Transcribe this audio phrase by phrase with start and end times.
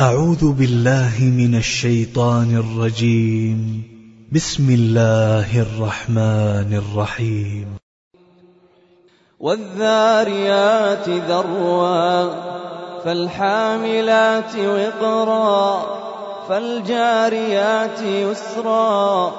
[0.00, 3.82] أعوذ بالله من الشيطان الرجيم.
[4.32, 7.66] بسم الله الرحمن الرحيم.
[9.40, 12.28] والذاريات ذروا
[13.04, 15.82] فالحاملات وقرا
[16.48, 19.32] فالجاريات يسرا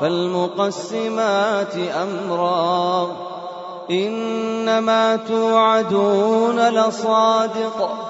[0.00, 3.06] فالمقسمات أمرا.
[3.90, 8.07] إنما توعدون لصادق.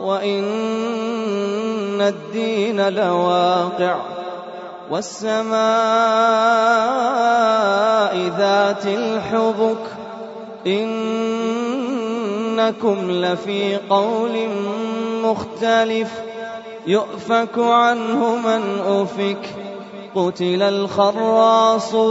[0.00, 3.96] وإن الدين لواقع
[4.90, 5.60] والسماء
[8.38, 9.84] ذات الحبك
[10.66, 11.50] إنكم
[13.10, 14.48] لفي قول
[15.22, 16.10] مختلف
[16.86, 19.56] يؤفك عنه من أفك
[20.14, 22.10] قتل الخراصون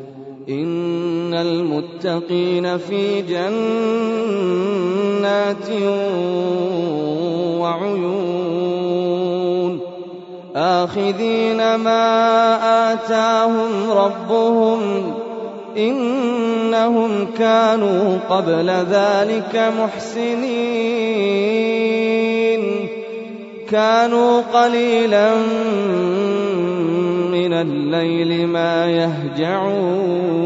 [0.49, 3.51] إن المتقين في جنات
[7.59, 8.71] وعيون
[10.55, 15.13] آخذين ما آتاهم ربهم
[15.77, 21.11] إنهم كانوا قبل ذلك محسنين
[23.69, 25.33] كانوا قليلا
[27.41, 30.41] من الليل ما يهجعون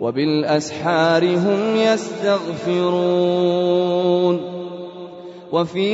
[0.00, 2.88] وبالأسحار هم يستغفرون
[5.52, 5.92] وفي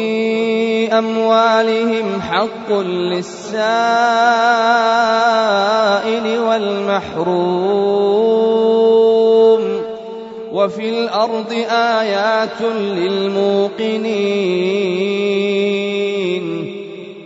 [0.98, 3.58] أموالهم حق للسائل
[6.38, 7.34] والمحروم
[10.52, 14.44] وفي الأرض آيات للموقنين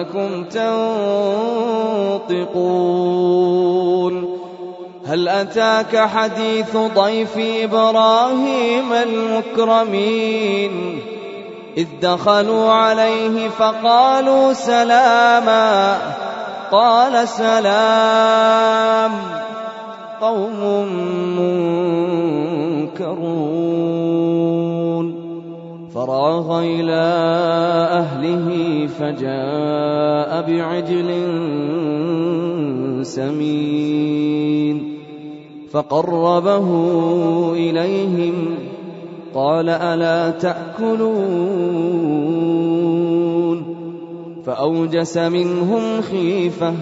[0.00, 0.44] أنكم
[2.24, 3.20] تنطقون
[5.06, 10.72] هل أتاك حديث ضيف إبراهيم المكرمين
[11.76, 15.98] إذ دخلوا عليه فقالوا سلاما
[16.72, 19.12] قال سلام
[20.20, 20.86] قوم
[22.98, 23.20] منكرون
[25.94, 27.02] فراغ إلى
[27.92, 31.10] أهله فجاء بعجل
[33.02, 34.76] سمين
[35.72, 36.68] فقربه
[37.52, 38.34] إليهم
[39.34, 41.50] قال ألا تأكلون
[44.46, 46.74] فأوجس منهم خيفة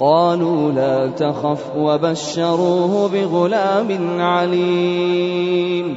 [0.00, 5.96] قالوا لا تخف وبشروه بغلام عليم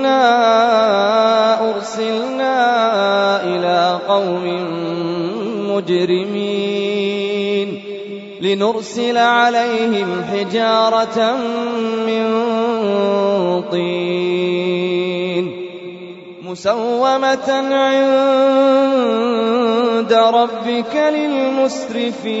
[0.00, 2.56] إنا أرسلنا
[3.44, 4.44] إلى قوم
[5.76, 7.68] مجرمين
[8.40, 11.36] لنرسل عليهم حجارة
[12.06, 12.24] من
[13.70, 15.44] طين
[16.42, 18.20] مسومة عند
[20.12, 22.40] ربك للمسرفين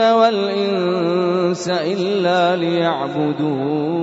[0.00, 4.00] الجن والإنس إلا ليعبدون.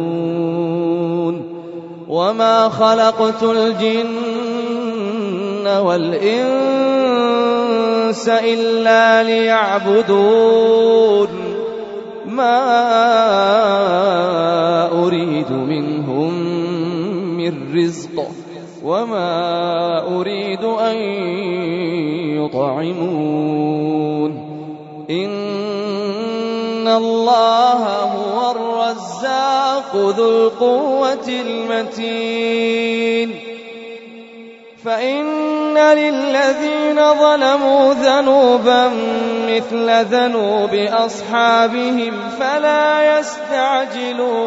[2.09, 6.29] وما خلقت الجن والإنس
[8.29, 11.27] إلا ليعبدون.
[12.25, 12.59] ما
[15.05, 16.33] أريد منهم
[17.37, 18.27] من رزق.
[18.83, 20.97] وما أريد أن
[22.37, 23.46] يطعمون.
[27.73, 32.67] الله هو الرزاق ذو القوة المتين
[34.85, 38.91] فإن للذين ظلموا ذنوبا
[39.47, 44.37] مثل ذنوب أصحابهم فلا يستعجلون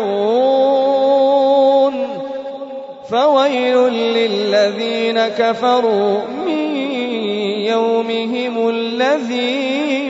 [3.10, 6.76] فويل للذين كفروا من
[7.66, 10.08] يومهم الذي